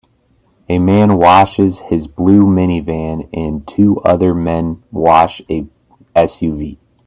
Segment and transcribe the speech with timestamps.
[0.67, 5.67] A man washes his blue minivan and two other men wash a
[6.15, 6.79] SUV.